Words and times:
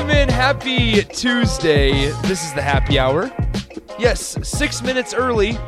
Welcome 0.00 0.16
in. 0.16 0.30
Happy 0.30 1.02
Tuesday. 1.04 2.10
This 2.22 2.42
is 2.42 2.54
the 2.54 2.62
happy 2.62 2.98
hour. 2.98 3.30
Yes, 3.98 4.38
six 4.48 4.80
minutes 4.80 5.12
early. 5.12 5.58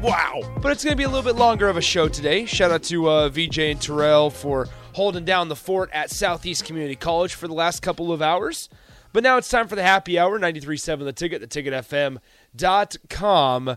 Wow. 0.00 0.40
But 0.62 0.72
it's 0.72 0.82
going 0.82 0.92
to 0.92 0.96
be 0.96 1.02
a 1.02 1.08
little 1.10 1.22
bit 1.22 1.36
longer 1.38 1.68
of 1.68 1.76
a 1.76 1.82
show 1.82 2.08
today. 2.08 2.46
Shout 2.46 2.70
out 2.70 2.84
to 2.84 3.10
uh, 3.10 3.28
VJ 3.28 3.58
and 3.58 3.78
Terrell 3.78 4.30
for 4.30 4.70
holding 4.94 5.26
down 5.26 5.50
the 5.50 5.56
fort 5.56 5.90
at 5.92 6.10
Southeast 6.10 6.64
Community 6.64 6.96
College 6.96 7.34
for 7.34 7.46
the 7.46 7.52
last 7.52 7.82
couple 7.82 8.10
of 8.12 8.22
hours. 8.22 8.70
But 9.12 9.24
now 9.24 9.36
it's 9.36 9.50
time 9.50 9.68
for 9.68 9.76
the 9.76 9.82
happy 9.82 10.18
hour 10.18 10.38
93.7 10.38 11.04
The 11.04 11.12
Ticket, 11.12 11.42
theticketfm.com. 12.56 13.76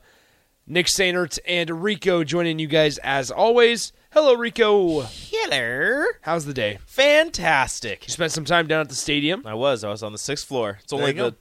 Nick 0.65 0.85
Sainert 0.87 1.39
and 1.45 1.83
Rico 1.83 2.23
joining 2.23 2.57
you 2.57 2.67
guys 2.67 2.99
as 2.99 3.31
always. 3.31 3.91
Hello, 4.15 4.33
Rico. 4.33 5.01
Hello. 5.01 6.05
How's 6.21 6.45
the 6.45 6.53
day? 6.53 6.79
Fantastic. 6.85 8.07
You 8.07 8.13
spent 8.13 8.31
some 8.31 8.45
time 8.45 8.65
down 8.65 8.79
at 8.79 8.87
the 8.87 8.95
stadium. 8.95 9.43
I 9.45 9.53
was. 9.55 9.83
I 9.83 9.89
was 9.89 10.01
on 10.03 10.13
the 10.13 10.17
sixth 10.17 10.47
floor. 10.47 10.79
It's 10.81 10.93
only 10.93 11.07
you 11.07 11.13
go. 11.13 11.29
the 11.31 11.35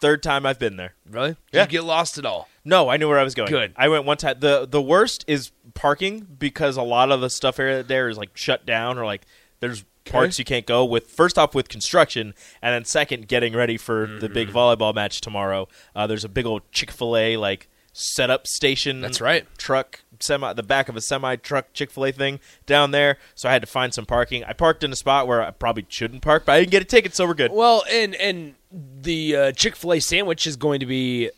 third 0.00 0.22
time 0.22 0.46
I've 0.46 0.58
been 0.58 0.76
there. 0.76 0.94
Really? 1.08 1.30
Did 1.32 1.36
Yeah. 1.52 1.62
you 1.64 1.68
get 1.68 1.84
lost 1.84 2.16
at 2.16 2.24
all? 2.24 2.48
No, 2.64 2.88
I 2.88 2.96
knew 2.96 3.08
where 3.10 3.18
I 3.18 3.22
was 3.24 3.34
going. 3.34 3.50
Good. 3.50 3.74
I 3.76 3.88
went 3.88 4.06
one 4.06 4.16
time. 4.16 4.36
the 4.40 4.66
The 4.66 4.80
worst 4.80 5.22
is 5.28 5.52
parking 5.74 6.26
because 6.38 6.78
a 6.78 6.82
lot 6.82 7.12
of 7.12 7.20
the 7.20 7.28
stuff 7.28 7.58
area 7.60 7.82
there 7.82 8.08
is 8.08 8.16
like 8.16 8.34
shut 8.34 8.64
down 8.64 8.96
or 8.96 9.04
like 9.04 9.26
there's 9.60 9.84
parts 10.06 10.38
you 10.38 10.46
can't 10.46 10.64
go 10.64 10.82
with. 10.82 11.08
First 11.10 11.36
off, 11.36 11.54
with 11.54 11.68
construction, 11.68 12.32
and 12.62 12.72
then 12.74 12.86
second, 12.86 13.28
getting 13.28 13.52
ready 13.52 13.76
for 13.76 14.06
the 14.06 14.30
big 14.30 14.48
Mm-hmm. 14.48 14.56
volleyball 14.56 14.94
match 14.94 15.20
tomorrow. 15.20 15.68
Uh, 15.94 16.06
there's 16.06 16.24
a 16.24 16.28
big 16.30 16.46
old 16.46 16.62
Chick 16.72 16.90
Fil 16.90 17.14
A 17.18 17.36
like 17.36 17.68
setup 17.92 18.46
station. 18.46 19.02
That's 19.02 19.20
right. 19.20 19.46
Truck 19.58 20.00
semi 20.24 20.52
the 20.52 20.62
back 20.62 20.88
of 20.88 20.96
a 20.96 21.00
semi 21.00 21.36
truck 21.36 21.72
Chick 21.72 21.90
Fil 21.90 22.06
A 22.06 22.12
thing 22.12 22.40
down 22.66 22.90
there. 22.90 23.18
So 23.34 23.48
I 23.48 23.52
had 23.52 23.62
to 23.62 23.66
find 23.68 23.92
some 23.94 24.06
parking. 24.06 24.44
I 24.44 24.52
parked 24.52 24.82
in 24.82 24.92
a 24.92 24.96
spot 24.96 25.26
where 25.26 25.42
I 25.42 25.50
probably 25.50 25.86
shouldn't 25.88 26.22
park, 26.22 26.44
but 26.46 26.52
I 26.52 26.60
didn't 26.60 26.72
get 26.72 26.82
a 26.82 26.86
ticket, 26.86 27.14
so 27.14 27.26
we're 27.26 27.34
good. 27.34 27.52
Well, 27.52 27.84
and 27.90 28.14
and 28.16 28.54
the 28.72 29.36
uh, 29.36 29.52
Chick 29.52 29.76
Fil 29.76 29.92
A 29.94 30.00
sandwich 30.00 30.46
is 30.46 30.56
going 30.56 30.80
to 30.80 30.86
be 30.86 31.30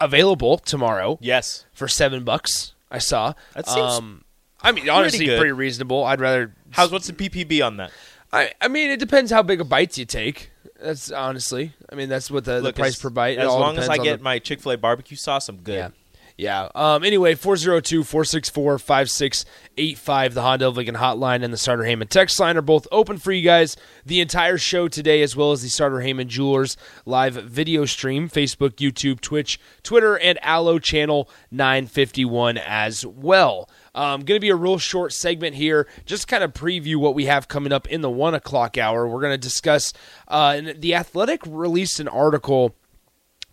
available 0.00 0.58
tomorrow 0.58 1.18
Yes. 1.20 1.64
for 1.72 1.86
seven 1.88 2.24
bucks. 2.24 2.74
I 2.90 2.98
saw. 2.98 3.34
That 3.54 3.68
seems 3.68 3.92
Um, 3.92 4.24
I 4.62 4.72
mean, 4.72 4.88
honestly, 4.88 5.26
good. 5.26 5.38
pretty 5.38 5.52
reasonable. 5.52 6.04
I'd 6.04 6.20
rather. 6.20 6.54
How's 6.70 6.90
what's 6.90 7.06
the 7.06 7.12
PPB 7.12 7.64
on 7.64 7.76
that? 7.76 7.92
I, 8.32 8.52
I 8.60 8.68
mean, 8.68 8.90
it 8.90 8.98
depends 9.00 9.30
how 9.32 9.42
big 9.42 9.60
a 9.60 9.64
bites 9.64 9.98
you 9.98 10.04
take. 10.04 10.50
That's 10.80 11.10
honestly. 11.10 11.72
I 11.90 11.94
mean, 11.94 12.08
that's 12.08 12.30
what 12.30 12.44
the, 12.44 12.60
the 12.60 12.72
price 12.72 12.94
as, 12.96 12.98
per 13.00 13.10
bite. 13.10 13.38
It 13.38 13.40
As 13.40 13.48
long 13.48 13.76
as 13.76 13.88
I 13.88 13.98
get 13.98 14.18
the- 14.18 14.22
my 14.24 14.38
Chick 14.38 14.60
Fil 14.60 14.72
A 14.72 14.76
barbecue 14.76 15.16
sauce, 15.16 15.48
I'm 15.48 15.58
good. 15.58 15.74
Yeah. 15.74 15.88
Yeah. 16.40 16.70
Um, 16.74 17.04
anyway, 17.04 17.34
402 17.34 18.02
464 18.02 18.78
5685, 18.78 20.32
the 20.32 20.40
Honda 20.40 20.68
of 20.68 20.76
Lincoln 20.78 20.94
hotline 20.94 21.44
and 21.44 21.52
the 21.52 21.58
Sartor 21.58 21.84
Hamann 21.84 22.08
text 22.08 22.40
line 22.40 22.56
are 22.56 22.62
both 22.62 22.88
open 22.90 23.18
for 23.18 23.30
you 23.30 23.42
guys 23.42 23.76
the 24.06 24.22
entire 24.22 24.56
show 24.56 24.88
today, 24.88 25.20
as 25.20 25.36
well 25.36 25.52
as 25.52 25.60
the 25.60 25.68
Sartor 25.68 26.00
Hamann 26.00 26.30
Jewelers 26.30 26.78
live 27.04 27.34
video 27.34 27.84
stream, 27.84 28.30
Facebook, 28.30 28.76
YouTube, 28.76 29.20
Twitch, 29.20 29.60
Twitter, 29.82 30.18
and 30.18 30.38
Allo 30.40 30.78
channel 30.78 31.28
951 31.50 32.56
as 32.56 33.04
well. 33.04 33.68
Um, 33.94 34.22
going 34.22 34.38
to 34.38 34.40
be 34.40 34.48
a 34.48 34.56
real 34.56 34.78
short 34.78 35.12
segment 35.12 35.56
here, 35.56 35.86
just 36.06 36.26
kind 36.26 36.42
of 36.42 36.54
preview 36.54 36.96
what 36.96 37.14
we 37.14 37.26
have 37.26 37.48
coming 37.48 37.70
up 37.70 37.86
in 37.88 38.00
the 38.00 38.08
one 38.08 38.32
o'clock 38.32 38.78
hour. 38.78 39.06
We're 39.06 39.20
going 39.20 39.34
to 39.34 39.38
discuss, 39.38 39.92
uh, 40.26 40.62
the 40.74 40.94
Athletic 40.94 41.42
released 41.46 42.00
an 42.00 42.08
article 42.08 42.74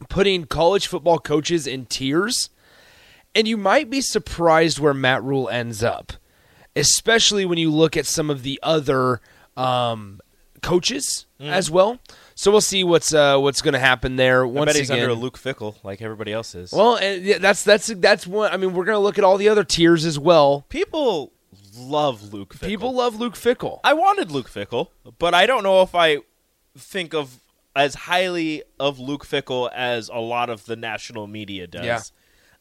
putting 0.07 0.45
college 0.45 0.87
football 0.87 1.19
coaches 1.19 1.67
in 1.67 1.85
tiers 1.85 2.49
and 3.37 3.47
you 3.47 3.55
might 3.55 3.89
be 3.89 4.01
surprised 4.01 4.79
where 4.79 4.95
Matt 4.95 5.23
Rhule 5.23 5.47
ends 5.47 5.83
up, 5.83 6.13
especially 6.75 7.45
when 7.45 7.59
you 7.59 7.69
look 7.69 7.95
at 7.95 8.07
some 8.07 8.31
of 8.31 8.41
the 8.41 8.59
other 8.63 9.21
um, 9.55 10.19
coaches 10.63 11.27
as 11.39 11.69
well. 11.69 11.99
So 12.33 12.49
we'll 12.51 12.61
see 12.61 12.83
what's 12.83 13.13
uh, 13.13 13.37
what's 13.37 13.61
going 13.61 13.73
to 13.73 13.79
happen 13.79 14.15
there. 14.15 14.43
I 14.43 14.47
Once 14.47 14.69
bet 14.69 14.75
he's 14.75 14.89
again, 14.89 15.03
under 15.03 15.13
Luke 15.13 15.37
Fickell 15.37 15.75
like 15.83 16.01
everybody 16.01 16.33
else 16.33 16.55
is. 16.55 16.71
well, 16.71 16.95
and 16.95 17.23
yeah, 17.23 17.37
that's 17.37 17.63
that's 17.63 17.87
that's 17.87 18.25
one. 18.25 18.51
I 18.51 18.57
mean, 18.57 18.73
we're 18.73 18.85
going 18.85 18.95
to 18.95 18.99
look 18.99 19.19
at 19.19 19.23
all 19.23 19.37
the 19.37 19.49
other 19.49 19.63
tiers 19.63 20.03
as 20.03 20.17
well. 20.17 20.65
people 20.69 21.31
love 21.77 22.33
Luke 22.33 22.55
Fickell. 22.55 22.67
People 22.67 22.93
love 22.95 23.19
Luke 23.19 23.35
Fickell. 23.35 23.79
I 23.83 23.93
wanted 23.93 24.31
Luke 24.31 24.49
Fickell, 24.49 24.89
but 25.19 25.35
I 25.35 25.45
don't 25.45 25.61
know 25.61 25.83
if 25.83 25.93
I 25.93 26.17
think 26.75 27.13
of 27.13 27.39
as 27.75 27.93
highly 27.93 28.63
of 28.79 28.99
Luke 28.99 29.23
Fickle 29.23 29.69
as 29.75 30.09
a 30.09 30.17
lot 30.19 30.49
of 30.49 30.65
the 30.65 30.75
national 30.75 31.27
media 31.27 31.67
does. 31.67 31.85
Yeah. 31.85 32.01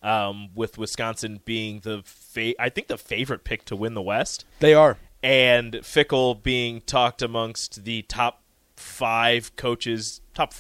Um, 0.02 0.50
with 0.54 0.78
Wisconsin 0.78 1.40
being 1.44 1.80
the 1.80 2.02
fa- 2.04 2.60
I 2.62 2.68
think 2.68 2.86
the 2.86 2.98
favorite 2.98 3.42
pick 3.44 3.64
to 3.64 3.74
win 3.74 3.94
the 3.94 4.02
West. 4.02 4.44
They 4.60 4.72
are. 4.74 4.98
and 5.22 5.72
Fickell 5.76 6.40
being 6.40 6.82
talked 6.82 7.22
amongst 7.22 7.84
the 7.84 8.02
top 8.02 8.42
five 8.76 9.56
coaches, 9.56 10.20
top 10.34 10.54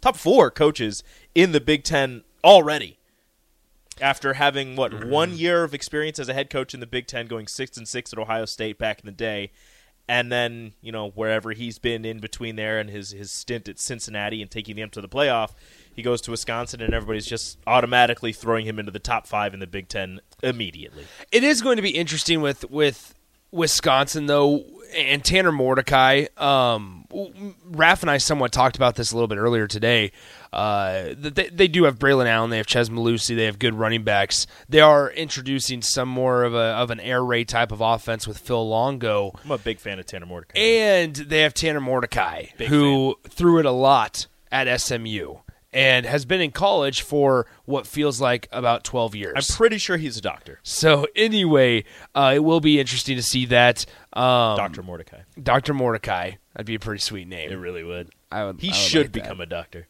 top 0.00 0.16
four 0.16 0.50
coaches 0.50 1.04
in 1.34 1.52
the 1.52 1.60
Big 1.60 1.84
Ten 1.84 2.24
already. 2.42 2.98
After 4.00 4.34
having 4.34 4.76
what 4.76 4.92
Mm-hmm. 4.92 5.10
one 5.10 5.36
year 5.36 5.64
of 5.64 5.74
experience 5.74 6.18
as 6.18 6.28
a 6.28 6.34
head 6.34 6.50
coach 6.50 6.72
in 6.72 6.80
the 6.80 6.86
Big 6.86 7.06
Ten, 7.06 7.26
going 7.26 7.46
six 7.48 7.76
and 7.76 7.86
six 7.86 8.12
at 8.12 8.18
Ohio 8.18 8.44
State 8.44 8.78
back 8.78 9.00
in 9.00 9.06
the 9.06 9.12
day, 9.12 9.50
and 10.08 10.32
then 10.32 10.72
you 10.80 10.90
know 10.90 11.10
wherever 11.10 11.52
he's 11.52 11.78
been 11.78 12.04
in 12.04 12.18
between 12.18 12.56
there 12.56 12.78
and 12.78 12.90
his 12.90 13.10
his 13.10 13.30
stint 13.30 13.68
at 13.68 13.78
Cincinnati 13.78 14.40
and 14.40 14.50
taking 14.50 14.76
them 14.76 14.90
to 14.90 15.00
the 15.00 15.08
playoff, 15.08 15.52
he 15.94 16.02
goes 16.02 16.20
to 16.22 16.30
Wisconsin 16.30 16.80
and 16.80 16.94
everybody's 16.94 17.26
just 17.26 17.58
automatically 17.66 18.32
throwing 18.32 18.66
him 18.66 18.78
into 18.78 18.90
the 18.90 18.98
top 18.98 19.26
five 19.26 19.54
in 19.54 19.60
the 19.60 19.66
Big 19.66 19.88
Ten 19.88 20.20
immediately. 20.42 21.04
It 21.30 21.44
is 21.44 21.60
going 21.60 21.76
to 21.76 21.82
be 21.82 21.90
interesting 21.90 22.40
with 22.40 22.68
with 22.70 23.14
Wisconsin 23.50 24.26
though, 24.26 24.64
and 24.96 25.24
Tanner 25.24 25.52
Mordecai. 25.52 26.26
Um, 26.36 27.06
Raph 27.10 28.02
and 28.02 28.10
I 28.10 28.18
somewhat 28.18 28.52
talked 28.52 28.76
about 28.76 28.94
this 28.96 29.12
a 29.12 29.14
little 29.14 29.28
bit 29.28 29.38
earlier 29.38 29.66
today. 29.66 30.12
Uh, 30.52 31.14
they, 31.16 31.48
they 31.48 31.68
do 31.68 31.84
have 31.84 31.98
Braylon 31.98 32.26
Allen, 32.26 32.50
they 32.50 32.56
have 32.56 32.66
Chez 32.66 32.88
Mellusi, 32.88 33.36
they 33.36 33.44
have 33.44 33.58
good 33.58 33.74
running 33.74 34.02
backs. 34.02 34.46
They 34.68 34.80
are 34.80 35.10
introducing 35.10 35.82
some 35.82 36.08
more 36.08 36.44
of 36.44 36.54
a 36.54 36.58
of 36.58 36.90
an 36.90 37.00
air 37.00 37.22
raid 37.22 37.48
type 37.48 37.70
of 37.70 37.80
offense 37.80 38.26
with 38.26 38.38
Phil 38.38 38.66
Longo, 38.68 39.32
I'm 39.44 39.50
a 39.50 39.58
big 39.58 39.78
fan 39.78 39.98
of 39.98 40.06
Tanner 40.06 40.26
Mordecai. 40.26 40.58
and 40.58 41.14
they 41.14 41.40
have 41.42 41.52
Tanner 41.52 41.80
Mordecai, 41.80 42.46
Big 42.56 42.68
who 42.68 43.16
threw 43.28 43.58
it 43.58 43.66
a 43.66 43.70
lot 43.70 44.26
at 44.50 44.80
SMU. 44.80 45.36
And 45.78 46.06
has 46.06 46.24
been 46.24 46.40
in 46.40 46.50
college 46.50 47.02
for 47.02 47.46
what 47.64 47.86
feels 47.86 48.20
like 48.20 48.48
about 48.50 48.82
twelve 48.82 49.14
years. 49.14 49.34
I'm 49.36 49.56
pretty 49.56 49.78
sure 49.78 49.96
he's 49.96 50.16
a 50.16 50.20
doctor, 50.20 50.58
So 50.64 51.06
anyway, 51.14 51.84
uh, 52.14 52.32
it 52.34 52.40
will 52.40 52.60
be 52.60 52.80
interesting 52.80 53.14
to 53.16 53.22
see 53.22 53.46
that 53.46 53.86
um, 54.12 54.56
Doctor 54.56 54.82
Mordecai. 54.82 55.20
Doctor 55.40 55.72
Mordecai. 55.74 56.32
That'd 56.54 56.66
be 56.66 56.74
a 56.74 56.80
pretty 56.80 57.00
sweet 57.00 57.28
name. 57.28 57.52
It 57.52 57.54
really 57.54 57.84
would. 57.84 58.10
I 58.32 58.44
would. 58.44 58.60
He 58.60 58.68
I 58.68 58.70
would 58.72 58.76
should 58.76 59.06
like 59.06 59.12
that. 59.12 59.22
become 59.22 59.40
a 59.40 59.46
doctor. 59.46 59.86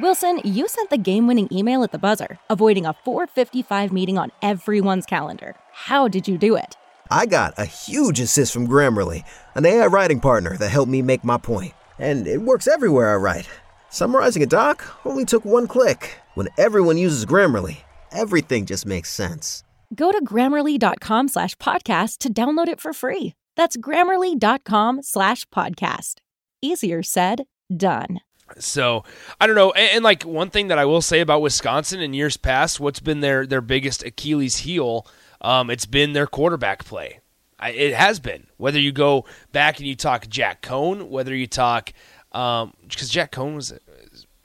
Wilson, 0.00 0.40
you 0.44 0.68
sent 0.68 0.90
the 0.90 0.98
game 0.98 1.26
winning 1.26 1.48
email 1.52 1.82
at 1.82 1.90
the 1.92 1.98
buzzer, 1.98 2.38
avoiding 2.50 2.84
a 2.86 2.94
455 3.04 3.92
meeting 3.92 4.18
on 4.18 4.30
everyone's 4.42 5.06
calendar. 5.06 5.54
How 5.72 6.06
did 6.08 6.28
you 6.28 6.36
do 6.36 6.54
it? 6.56 6.76
I 7.10 7.24
got 7.26 7.54
a 7.58 7.64
huge 7.64 8.20
assist 8.20 8.52
from 8.52 8.66
Grammarly, 8.68 9.24
an 9.54 9.64
AI 9.64 9.86
writing 9.86 10.20
partner 10.20 10.56
that 10.58 10.68
helped 10.70 10.90
me 10.90 11.00
make 11.02 11.24
my 11.24 11.38
point. 11.38 11.72
And 11.98 12.26
it 12.26 12.42
works 12.42 12.66
everywhere 12.66 13.10
I 13.12 13.16
write. 13.16 13.48
Summarizing 13.96 14.42
a 14.42 14.46
doc 14.46 14.84
only 15.06 15.24
took 15.24 15.46
one 15.46 15.66
click. 15.66 16.18
When 16.34 16.48
everyone 16.58 16.98
uses 16.98 17.24
Grammarly, 17.24 17.78
everything 18.12 18.66
just 18.66 18.84
makes 18.84 19.10
sense. 19.10 19.64
Go 19.94 20.12
to 20.12 20.22
grammarly.com 20.22 21.28
slash 21.28 21.54
podcast 21.54 22.18
to 22.18 22.30
download 22.30 22.68
it 22.68 22.78
for 22.78 22.92
free. 22.92 23.32
That's 23.56 23.78
grammarly.com 23.78 25.02
slash 25.02 25.46
podcast. 25.46 26.16
Easier 26.60 27.02
said, 27.02 27.44
done. 27.74 28.20
So 28.58 29.02
I 29.40 29.46
don't 29.46 29.56
know. 29.56 29.72
And, 29.72 29.90
and 29.94 30.04
like 30.04 30.24
one 30.24 30.50
thing 30.50 30.68
that 30.68 30.78
I 30.78 30.84
will 30.84 31.00
say 31.00 31.20
about 31.20 31.40
Wisconsin 31.40 32.02
in 32.02 32.12
years 32.12 32.36
past, 32.36 32.78
what's 32.78 33.00
been 33.00 33.20
their 33.20 33.46
their 33.46 33.62
biggest 33.62 34.04
Achilles 34.04 34.58
heel? 34.58 35.06
Um, 35.40 35.70
it's 35.70 35.86
been 35.86 36.12
their 36.12 36.26
quarterback 36.26 36.84
play. 36.84 37.20
I, 37.58 37.70
it 37.70 37.94
has 37.94 38.20
been. 38.20 38.46
Whether 38.58 38.78
you 38.78 38.92
go 38.92 39.24
back 39.52 39.78
and 39.78 39.86
you 39.86 39.96
talk 39.96 40.28
Jack 40.28 40.60
Coan, 40.60 41.08
whether 41.08 41.34
you 41.34 41.46
talk 41.46 41.94
because 42.88 43.08
Jack 43.08 43.32
Coan 43.32 43.54
was 43.54 43.72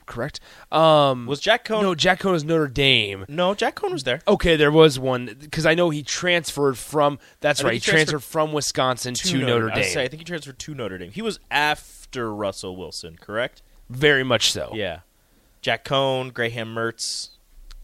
correct? 0.06 0.40
Um, 0.70 1.26
Was 1.26 1.40
Jack 1.40 1.64
Coan? 1.64 1.82
no, 1.82 1.94
Jack 1.94 2.20
Coan 2.20 2.32
was 2.32 2.44
Notre 2.44 2.66
Dame. 2.68 3.24
no, 3.28 3.54
Jack 3.54 3.76
Coan 3.76 3.92
was 3.92 4.04
there. 4.04 4.20
Okay, 4.26 4.56
there 4.56 4.70
was 4.72 4.98
one 4.98 5.36
because 5.40 5.64
I 5.66 5.74
know 5.74 5.90
he 5.90 6.02
transferred 6.02 6.76
from. 6.78 7.18
That's 7.40 7.60
I 7.62 7.64
right, 7.68 7.74
he 7.74 7.80
transferred, 7.80 8.10
transferred 8.10 8.24
from 8.24 8.52
Wisconsin 8.52 9.14
to, 9.14 9.38
Notre, 9.38 9.70
I, 9.70 9.76
was 9.76 9.84
Dame. 9.86 9.92
say, 9.94 10.02
I 10.04 10.08
think 10.08 10.20
he 10.20 10.24
transferred 10.24 10.58
to 10.58 10.74
Notre 10.74 10.98
Dame. 10.98 11.10
He 11.12 11.22
was 11.22 11.38
after 11.50 12.34
Russell 12.34 12.76
Wilson, 12.76 13.16
correct? 13.20 13.62
Very 13.90 14.24
much 14.24 14.52
so. 14.52 14.70
Yeah. 14.74 15.00
Jack 15.60 15.84
Coan, 15.84 16.32
Graham 16.32 16.74
Mertz. 16.74 17.28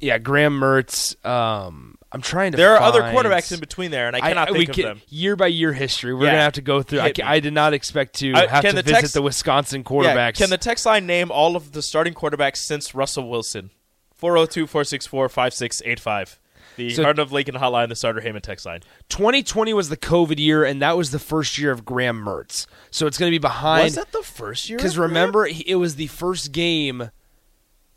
yeah. 0.00 0.18
Graham 0.18 0.58
Mertz. 0.58 1.14
Um, 1.26 1.97
I'm 2.10 2.22
trying 2.22 2.52
to. 2.52 2.56
There 2.56 2.74
are 2.74 2.80
other 2.80 3.02
quarterbacks 3.02 3.52
in 3.52 3.60
between 3.60 3.90
there, 3.90 4.06
and 4.06 4.16
I 4.16 4.20
cannot 4.20 4.50
we 4.52 4.58
think 4.60 4.70
of 4.70 4.74
can- 4.76 4.84
them. 4.84 5.02
Year 5.08 5.36
by 5.36 5.48
year 5.48 5.74
history, 5.74 6.14
we're 6.14 6.24
Yeah. 6.24 6.30
gonna 6.32 6.42
have 6.42 6.52
to 6.54 6.62
go 6.62 6.80
through. 6.82 7.00
I, 7.00 7.08
Hit 7.08 7.16
ca- 7.16 7.24
me. 7.24 7.28
I 7.28 7.40
did 7.40 7.52
not 7.52 7.74
expect 7.74 8.14
to 8.20 8.32
I- 8.34 8.46
have 8.46 8.64
to 8.64 8.72
the 8.72 8.82
visit 8.82 9.00
text- 9.00 9.14
the 9.14 9.20
Wisconsin 9.22 9.80
Yeah, 9.80 9.84
quarterbacks. 9.90 10.36
Can 10.38 10.48
the 10.48 10.56
text 10.56 10.86
line 10.86 11.04
name 11.06 11.30
all 11.30 11.54
of 11.54 11.72
the 11.72 11.82
starting 11.82 12.14
quarterbacks 12.14 12.56
since 12.58 12.94
Russell 12.94 13.28
Wilson? 13.28 13.70
402-464-5685. 14.18 16.38
The 16.76 16.90
So- 16.94 17.02
Heart 17.02 17.18
of 17.18 17.32
Lincoln 17.32 17.56
hotline, 17.56 17.88
the 17.88 17.96
Sartor 17.96 18.20
Hamann 18.20 18.42
text 18.42 18.64
line. 18.64 18.80
2020 19.08 19.74
was 19.74 19.88
the 19.88 19.96
COVID 19.96 20.38
year, 20.38 20.64
and 20.64 20.80
that 20.80 20.96
was 20.96 21.10
the 21.10 21.18
first 21.18 21.58
year 21.58 21.72
of 21.72 21.84
Graham 21.84 22.24
Mertz. 22.24 22.66
So 22.90 23.06
it's 23.06 23.18
going 23.18 23.30
to 23.30 23.34
be 23.34 23.38
behind. 23.38 23.84
Was 23.84 23.96
that 23.96 24.12
the 24.12 24.22
first 24.22 24.68
year? 24.68 24.78
Because 24.78 24.96
remember, 24.96 25.46
it 25.48 25.74
was 25.74 25.96
the 25.96 26.06
first 26.06 26.52
game, 26.52 27.10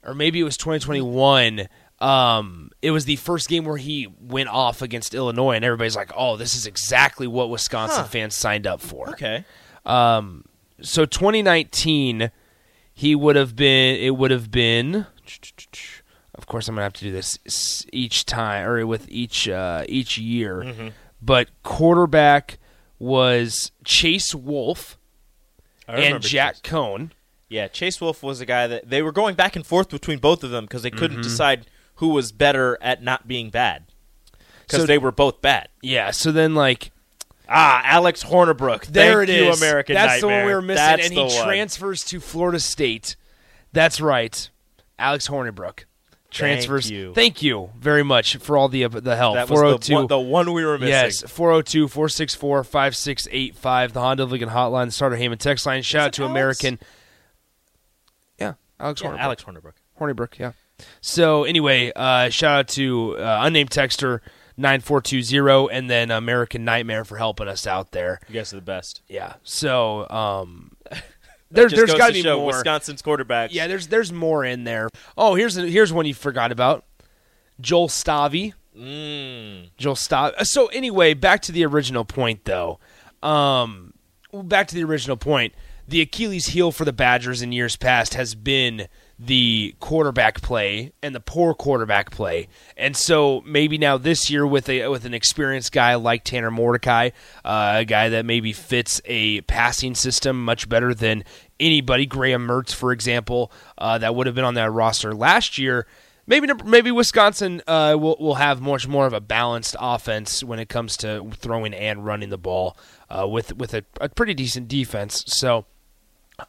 or 0.03 0.15
maybe 0.15 0.39
it 0.39 0.43
was 0.43 0.57
2021. 0.57 1.67
Um, 2.01 2.71
it 2.81 2.92
was 2.92 3.06
the 3.06 3.15
first 3.18 3.48
game 3.48 3.63
where 3.65 3.77
he 3.77 4.07
went 4.19 4.50
off 4.50 4.81
against 4.81 5.13
Illinois, 5.13 5.53
and 5.56 5.63
everybody's 5.63 5.95
like, 5.95 6.12
"Oh, 6.15 6.36
this 6.36 6.56
is 6.56 6.65
exactly 6.65 7.27
what 7.27 7.50
Wisconsin 7.50 8.00
Huh. 8.01 8.07
fans 8.07 8.36
signed 8.36 8.65
up 8.65 8.81
for." 8.81 9.09
Okay. 9.09 9.45
Um, 9.86 10.45
so 10.81 11.06
2019, 11.06 12.31
he 12.94 13.13
would 13.15 13.36
have 13.36 13.56
been. 13.56 13.95
It 13.98 14.15
would 14.18 14.31
have 14.31 14.50
been. 14.50 15.06
Of 16.33 16.48
course, 16.48 16.68
I'm 16.68 16.75
gonna 16.75 16.83
have 16.83 16.94
to 16.94 17.03
do 17.06 17.12
this 17.12 17.86
each 17.94 18.25
time 18.25 18.65
or 18.68 18.86
with 18.88 19.06
each 19.09 19.48
uh, 19.48 19.83
each 19.88 20.18
year. 20.18 20.63
Mm-hmm. 20.65 20.88
But 21.21 21.50
quarterback 21.62 22.57
was 22.98 23.71
Chase 23.83 24.33
Wolf 24.33 24.98
and 25.88 26.21
Jack 26.21 26.56
Chase. 26.56 26.62
Coan. 26.63 27.12
Yeah, 27.50 27.68
Chase 27.68 28.00
Wolf 28.01 28.24
was 28.24 28.39
a 28.42 28.45
guy 28.45 28.65
that 28.68 28.89
they 28.89 29.01
were 29.01 29.12
going 29.12 29.36
back 29.36 29.56
and 29.56 29.65
forth 29.65 29.89
between 29.89 30.19
both 30.19 30.44
of 30.44 30.50
them 30.51 30.65
because 30.65 30.81
they 30.83 30.89
couldn't 30.89 31.18
Mm-hmm. 31.18 31.21
decide 31.24 31.65
who 32.01 32.09
was 32.09 32.31
better 32.33 32.77
at 32.81 33.01
not 33.01 33.27
being 33.27 33.50
bad. 33.50 33.86
Because 34.68 34.81
So- 34.81 34.86
they 34.88 34.98
were 34.98 35.12
both 35.13 35.39
bad. 35.42 35.69
Yeah. 35.81 36.12
So 36.12 36.31
then, 36.33 36.53
like, 36.56 36.92
Ah, 37.48 37.81
Alex 37.86 38.24
Hornibrook. 38.24 38.86
there 38.88 39.19
Thank 39.25 39.30
it 39.30 39.36
you, 39.44 39.50
is. 39.51 39.62
American 39.62 39.94
That's 39.94 40.19
the 40.21 40.27
one 40.27 40.45
we 40.45 40.53
were 40.53 40.62
missing, 40.62 40.75
That's 40.83 41.06
and 41.06 41.13
he 41.13 41.19
one. 41.24 41.44
transfers 41.45 42.03
to 42.06 42.19
Florida 42.19 42.59
State. 42.59 43.15
That's 43.74 44.00
right, 44.01 44.50
Alex 44.98 45.27
Hornibrook 45.27 45.83
transfers. 46.30 46.89
you. 46.89 47.13
Thank 47.13 47.42
you 47.42 47.71
very 47.77 48.03
much 48.03 48.38
for 48.38 48.56
all 48.57 48.69
the 48.69 48.88
the 48.88 49.15
help. 49.18 49.36
That 49.36 49.50
was 49.50 49.59
the 49.59 49.63
402 49.63 49.94
one, 49.95 50.07
the 50.07 50.18
one 50.19 50.53
we 50.53 50.63
were 50.65 50.77
missing. 50.77 50.89
Yes, 50.92 51.21
402 51.30 51.88
464 51.89 52.63
5685, 52.63 53.92
the 53.94 54.00
Honda 54.00 54.24
Lincoln 54.25 54.50
Hotline, 54.50 54.86
the 54.88 54.92
Sartor 54.94 55.18
Hamann 55.18 55.38
text 55.38 55.65
line. 55.65 55.81
Shout 55.83 56.07
out 56.07 56.13
to 56.13 56.21
Alex? 56.24 56.31
American. 56.31 56.80
Yeah, 58.39 58.53
Alex 58.80 59.01
Yeah, 59.01 59.09
Hornibrook. 59.09 59.19
Alex 59.19 59.44
Hornibrook. 59.44 59.74
Hornibrook, 60.00 60.39
yeah. 60.39 60.51
So, 61.01 61.43
anyway, 61.43 61.91
uh, 61.95 62.29
shout 62.29 62.59
out 62.59 62.67
to 62.69 63.17
uh, 63.17 63.39
unnamed 63.43 63.69
texter 63.69 64.19
9420 64.57 65.75
and 65.75 65.89
then 65.89 66.11
American 66.11 66.63
Nightmare 66.65 67.05
for 67.05 67.17
helping 67.17 67.47
us 67.47 67.65
out 67.65 67.91
there. 67.91 68.19
You 68.27 68.35
guys 68.35 68.53
are 68.53 68.57
the 68.57 68.61
best. 68.61 69.01
Yeah. 69.07 69.33
So, 69.43 70.09
um, 70.09 70.71
there, 71.51 71.69
there's 71.69 71.93
got 71.93 72.07
to 72.07 72.13
be 72.13 72.21
show 72.21 72.39
more. 72.39 72.47
Wisconsin's 72.47 73.01
quarterbacks. 73.01 73.49
Yeah, 73.51 73.67
there's 73.67 73.87
there's 73.87 74.11
more 74.11 74.45
in 74.45 74.63
there. 74.63 74.89
Oh, 75.17 75.35
here's 75.35 75.55
here's 75.55 75.91
one 75.91 76.05
you 76.05 76.13
forgot 76.13 76.51
about. 76.51 76.85
Joel 77.59 77.87
Stavi. 77.89 78.53
Mm. 78.77 79.69
Joel 79.77 79.95
Stav. 79.95 80.45
So 80.45 80.67
anyway, 80.67 81.13
back 81.13 81.41
to 81.43 81.51
the 81.51 81.65
original 81.65 82.05
point 82.05 82.45
though. 82.45 82.79
Um, 83.21 83.93
back 84.33 84.67
to 84.69 84.75
the 84.75 84.83
original 84.83 85.17
point. 85.17 85.53
The 85.87 86.01
Achilles 86.01 86.47
heel 86.47 86.71
for 86.71 86.85
the 86.85 86.93
Badgers 86.93 87.41
in 87.41 87.51
years 87.51 87.75
past 87.75 88.13
has 88.13 88.33
been 88.33 88.87
the 89.23 89.75
quarterback 89.79 90.41
play 90.41 90.91
and 91.03 91.13
the 91.13 91.19
poor 91.19 91.53
quarterback 91.53 92.09
play. 92.09 92.47
And 92.75 92.97
so 92.97 93.41
maybe 93.45 93.77
now 93.77 93.97
this 93.97 94.31
year 94.31 94.47
with 94.47 94.68
a 94.68 94.88
with 94.88 95.06
an 95.06 95.13
experienced 95.13 95.71
guy 95.71 95.94
like 95.95 96.23
Tanner 96.23 96.50
Mordecai, 96.50 97.12
uh, 97.45 97.73
a 97.77 97.85
guy 97.85 98.09
that 98.09 98.25
maybe 98.25 98.51
fits 98.51 99.00
a 99.06 99.41
passing 99.41 99.94
system 99.94 100.44
much 100.44 100.68
better 100.68 100.95
than 100.95 101.23
anybody, 101.59 102.07
Graham 102.07 102.47
Mertz, 102.47 102.73
for 102.73 102.91
example, 102.91 103.51
uh, 103.77 104.00
that 104.00 104.15
would 104.15 104.25
have 104.25 104.35
been 104.35 104.45
on 104.45 104.56
that 104.56 104.71
roster 104.71 105.13
last 105.13 105.59
year. 105.59 105.85
Maybe 106.25 106.47
maybe 106.65 106.89
Wisconsin 106.89 107.62
uh, 107.67 107.95
will 108.00 108.17
will 108.19 108.35
have 108.35 108.59
much 108.59 108.88
more 108.88 109.06
of 109.06 109.13
a 109.13 109.21
balanced 109.21 109.75
offense 109.79 110.44
when 110.44 110.57
it 110.57 110.67
comes 110.69 110.97
to 110.97 111.29
throwing 111.35 111.75
and 111.75 112.06
running 112.06 112.29
the 112.29 112.38
ball 112.39 112.75
uh, 113.09 113.27
with 113.27 113.56
with 113.56 113.75
a, 113.75 113.83
a 114.00 114.09
pretty 114.09 114.33
decent 114.33 114.67
defense. 114.67 115.24
So. 115.27 115.65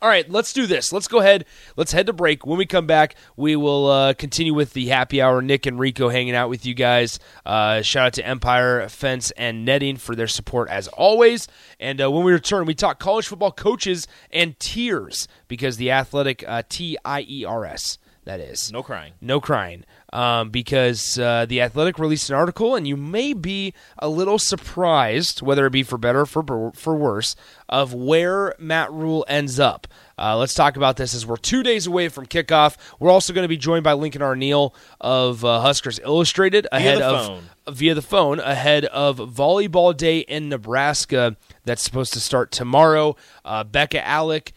All 0.00 0.09
right, 0.09 0.29
let's 0.31 0.53
do 0.53 0.67
this. 0.67 0.93
Let's 0.93 1.09
go 1.09 1.19
ahead. 1.21 1.44
Let's 1.77 1.93
head 1.93 2.06
to 2.06 2.12
break. 2.12 2.47
When 2.47 2.59
we 2.59 2.67
come 2.67 2.87
back, 2.87 3.15
we 3.37 3.56
will 3.56 3.87
uh, 3.89 4.15
continue 4.15 4.55
with 4.55 4.73
the 4.73 4.87
happy 4.89 5.21
hour. 5.21 5.43
Nick 5.43 5.67
and 5.67 5.79
Rico 5.79 6.09
hanging 6.09 6.35
out 6.35 6.49
with 6.49 6.65
you 6.65 6.75
guys. 6.75 7.19
Uh, 7.44 7.83
shout 7.83 8.06
out 8.06 8.12
to 8.15 8.27
Empire 8.27 8.89
Fence 8.89 9.31
and 9.33 9.65
Netting 9.65 9.97
for 9.97 10.15
their 10.15 10.27
support 10.29 10.69
as 10.71 10.89
always. 10.89 11.49
And 11.79 12.00
uh, 12.03 12.11
when 12.11 12.25
we 12.25 12.33
return, 12.33 12.65
we 12.65 12.75
talk 12.75 12.99
college 12.99 13.27
football 13.27 13.53
coaches 13.53 14.06
and 14.31 14.59
tiers 14.59 15.29
because 15.49 15.77
the 15.77 15.91
athletic 15.91 16.44
uh, 16.47 16.62
T 16.69 16.97
I 17.05 17.27
E 17.29 17.44
R 17.44 17.65
S 17.67 17.99
that 18.25 18.39
is 18.39 18.71
No 18.73 18.83
crying. 18.85 19.15
no 19.21 19.41
crying 19.41 19.85
um, 20.12 20.50
because 20.50 21.19
uh, 21.19 21.47
the 21.49 21.61
athletic 21.61 21.99
released 21.99 22.29
an 22.31 22.37
article 22.37 22.75
and 22.75 22.87
you 22.87 22.97
may 22.97 23.32
be 23.32 23.73
a 23.99 24.09
little 24.09 24.38
surprised 24.38 25.43
whether 25.43 25.67
it 25.67 25.70
be 25.70 25.82
for 25.82 25.99
better 25.99 26.20
or 26.20 26.26
for, 26.26 26.73
for 26.75 26.94
worse 26.94 27.35
of 27.69 27.94
where 27.94 28.55
Matt 28.59 28.93
Rhule 28.93 29.25
ends 29.29 29.59
up. 29.59 29.87
Uh, 30.19 30.37
let's 30.37 30.55
talk 30.55 30.76
about 30.76 30.97
this 30.97 31.14
as 31.14 31.26
we're 31.26 31.37
two 31.37 31.62
days 31.62 31.87
away 31.87 32.09
from 32.09 32.26
kickoff. 32.26 32.76
We're 33.00 33.11
also 33.11 33.32
going 33.32 33.44
to 33.44 33.49
be 33.49 33.56
joined 33.56 33.85
by 33.85 33.94
lincoln 33.94 34.23
arneal 34.23 34.75
of 35.00 35.44
uh, 35.44 35.61
huskers 35.61 35.99
illustrated 36.00 36.67
ahead 36.70 36.99
the 36.99 37.06
of 37.06 37.26
phone. 37.26 37.44
via 37.70 37.94
the 37.94 38.03
phone 38.03 38.38
ahead 38.38 38.85
of 38.87 39.17
volleyball 39.17 39.97
day 39.97 40.19
in 40.19 40.49
nebraska 40.49 41.37
that's 41.65 41.82
supposed 41.82 42.12
to 42.12 42.20
start 42.20 42.53
tomorrow. 42.53 43.17
Uh, 43.44 43.65
Bekka 43.65 44.03
Allick 44.03 44.53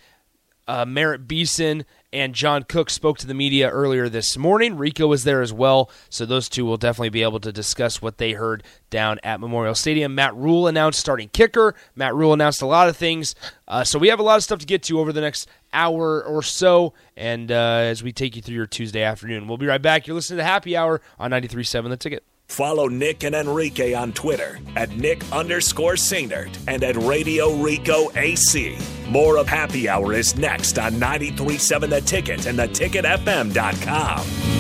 uh, 0.67 0.85
Merritt 0.85 1.27
Beason 1.27 1.85
and 2.13 2.33
John 2.33 2.63
Cook 2.63 2.89
spoke 2.89 3.17
to 3.19 3.27
the 3.27 3.33
media 3.33 3.69
earlier 3.69 4.07
this 4.09 4.37
morning. 4.37 4.77
Rico 4.77 5.07
was 5.07 5.23
there 5.23 5.41
as 5.41 5.51
well, 5.51 5.89
so 6.09 6.25
those 6.25 6.47
two 6.47 6.65
will 6.65 6.77
definitely 6.77 7.09
be 7.09 7.23
able 7.23 7.39
to 7.39 7.51
discuss 7.51 8.01
what 8.01 8.17
they 8.17 8.33
heard 8.33 8.63
down 8.89 9.19
at 9.23 9.39
Memorial 9.39 9.75
Stadium. 9.75 10.15
Matt 10.15 10.35
Rhule 10.35 10.67
announced 10.67 10.99
starting 10.99 11.29
kicker. 11.29 11.75
Matt 11.95 12.15
Rhule 12.15 12.33
announced 12.33 12.61
a 12.61 12.67
lot 12.67 12.87
of 12.87 12.95
things, 12.95 13.35
uh, 13.67 13.83
so 13.83 13.99
we 13.99 14.07
have 14.09 14.19
a 14.19 14.23
lot 14.23 14.37
of 14.37 14.43
stuff 14.43 14.59
to 14.59 14.65
get 14.65 14.83
to 14.83 14.99
over 14.99 15.11
the 15.11 15.21
next 15.21 15.47
hour 15.73 16.23
or 16.23 16.41
so. 16.41 16.93
And 17.17 17.51
uh, 17.51 17.55
as 17.55 18.03
we 18.03 18.11
take 18.11 18.35
you 18.35 18.41
through 18.41 18.55
your 18.55 18.65
Tuesday 18.65 19.03
afternoon, 19.03 19.47
we'll 19.47 19.57
be 19.57 19.67
right 19.67 19.81
back. 19.81 20.07
You're 20.07 20.15
listening 20.15 20.37
to 20.37 20.43
Happy 20.43 20.75
Hour 20.77 21.01
on 21.19 21.31
93.7 21.31 21.89
The 21.89 21.97
Ticket. 21.97 22.23
Follow 22.47 22.87
Nick 22.87 23.23
and 23.23 23.35
Enrique 23.35 23.93
on 23.93 24.13
Twitter 24.13 24.59
at 24.75 24.91
Nick 24.91 25.23
underscore 25.31 25.93
Sainert 25.93 26.55
and 26.67 26.83
at 26.83 26.95
Radio 26.97 27.53
Rico 27.55 28.11
AC. 28.15 28.77
More 29.09 29.37
of 29.37 29.47
Happy 29.47 29.89
Hour 29.89 30.13
is 30.13 30.37
next 30.37 30.79
on 30.79 30.93
93.7 30.93 31.89
The 31.89 32.01
Ticket 32.01 32.45
and 32.45 32.57
theticketfm.com. 32.59 34.54